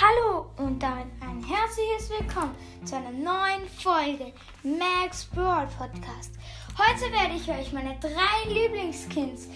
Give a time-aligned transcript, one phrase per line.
[0.00, 4.32] Hallo und damit ein herzliches Willkommen zu einer neuen Folge
[4.62, 6.34] Max Broad Podcast.
[6.78, 9.48] Heute werde ich euch meine drei Lieblingskins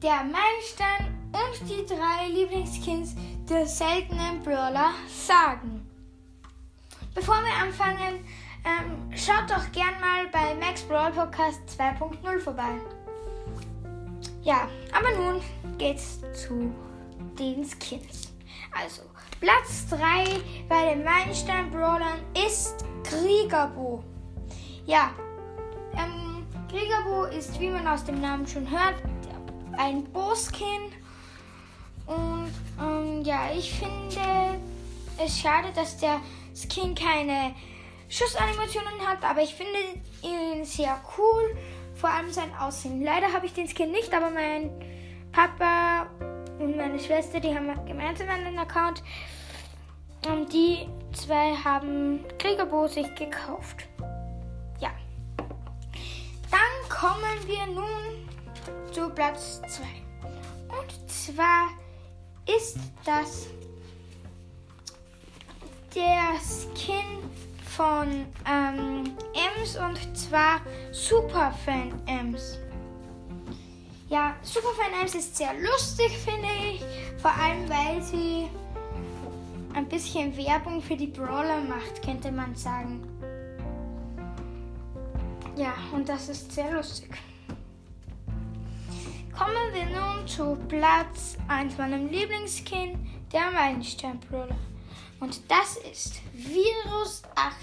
[0.00, 3.16] der Meilenstein und die drei Lieblingskins
[3.48, 5.90] der seltenen Brawler sagen.
[7.12, 8.24] Bevor wir anfangen,
[8.64, 12.78] ähm, schaut doch gern mal bei Max Brawl Podcast 2.0 vorbei.
[14.44, 15.42] Ja, aber nun
[15.78, 16.72] geht's zu
[17.36, 18.31] den Skins.
[18.72, 19.02] Also,
[19.40, 19.98] Platz 3
[20.68, 24.02] bei den Meilenstein Brawlern ist Kriegerbo.
[24.86, 25.10] Ja,
[25.94, 28.94] ähm, Kriegerbo ist, wie man aus dem Namen schon hört,
[29.76, 30.92] ein Bo-Skin.
[32.06, 34.58] Und ähm, ja, ich finde
[35.24, 36.20] es schade, dass der
[36.54, 37.54] Skin keine
[38.08, 39.78] Schussanimationen hat, aber ich finde
[40.22, 41.56] ihn sehr cool.
[41.94, 43.02] Vor allem sein Aussehen.
[43.02, 44.70] Leider habe ich den Skin nicht, aber mein
[45.30, 46.06] Papa
[46.62, 49.02] und meine Schwester, die haben gemeinsam einen Account.
[50.26, 53.88] Und die zwei haben Kriegerbo sich gekauft.
[54.78, 54.90] Ja.
[56.50, 59.82] Dann kommen wir nun zu Platz 2.
[60.68, 61.68] Und zwar
[62.46, 63.48] ist das
[65.94, 67.18] der Skin
[67.64, 70.60] von ähm, Ems und zwar
[70.92, 72.58] Superfan Ems.
[74.12, 76.82] Ja, Superfan Ems ist sehr lustig, finde ich.
[77.22, 78.46] Vor allem, weil sie
[79.72, 83.00] ein bisschen Werbung für die Brawler macht, könnte man sagen.
[85.56, 87.08] Ja, und das ist sehr lustig.
[89.32, 94.58] Kommen wir nun zu Platz 1 meinem Lieblingsskin, der Meilenstein-Brawler.
[95.20, 97.61] Und das ist Virus 8-Bit.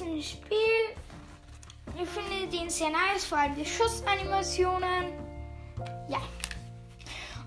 [0.00, 0.56] Ganzen Spiel.
[2.00, 5.12] Ich finde den sehr nice, vor allem die Schussanimationen.
[6.08, 6.20] Ja.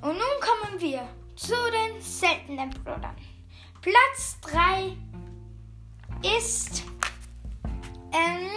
[0.02, 3.16] Und nun kommen wir zu den seltenen Brüdern.
[3.82, 4.96] Platz 3
[6.38, 6.84] ist
[8.12, 8.50] ähm,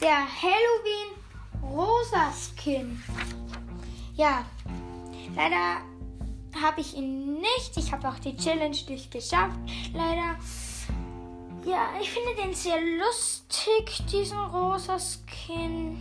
[0.00, 1.14] der Halloween
[1.62, 3.02] Rosa Skin.
[4.14, 4.44] Ja,
[5.36, 5.82] leider
[6.62, 7.76] habe ich ihn nicht.
[7.76, 9.58] Ich habe auch die Challenge nicht geschafft.
[9.92, 10.36] Leider.
[11.70, 15.96] Ja, ich finde den sehr lustig, diesen rosa Skin.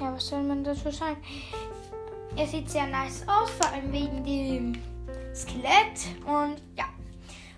[0.00, 1.22] Ja, was soll man dazu sagen?
[2.34, 4.82] Er sieht sehr nice aus, vor allem wegen dem
[5.32, 6.08] Skelett.
[6.26, 6.86] Und ja,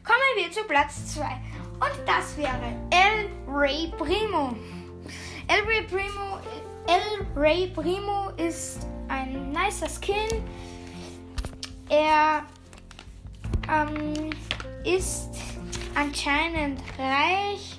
[0.04, 1.22] kommen wir zu Platz 2.
[1.24, 4.54] Und das wäre El Rey Primo.
[5.48, 6.38] El Rey Primo
[6.86, 10.44] El Rey Primo ist ein nicer Skin.
[11.88, 12.42] Er
[13.70, 14.30] ähm,
[14.84, 15.49] ist
[16.00, 17.78] anscheinend reich.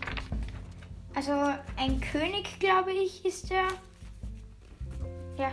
[1.16, 1.32] Also
[1.78, 3.68] ein König, glaube ich, ist er.
[5.38, 5.52] Ja.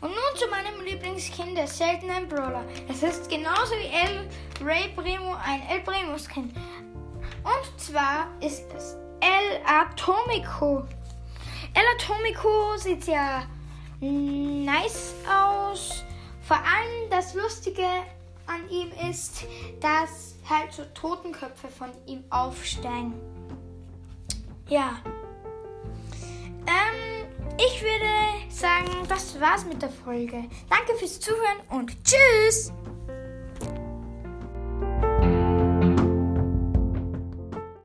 [0.00, 2.64] Und nun zu meinem Lieblingskind, der seltenen Brawler.
[2.88, 4.28] Es ist genauso wie El
[4.66, 6.52] Rey Primo ein El Primo Skin.
[7.44, 10.86] Und zwar ist es El Atomico.
[11.74, 13.46] El Atomico sieht sehr
[14.00, 16.04] nice aus.
[16.42, 17.86] Vor allem das Lustige
[18.46, 19.44] an ihm ist,
[19.80, 23.14] dass halt so Totenköpfe von ihm aufsteigen.
[24.68, 25.00] Ja.
[26.66, 30.44] Ähm, ich würde sagen, das war's mit der Folge.
[30.68, 32.72] Danke fürs Zuhören und tschüss!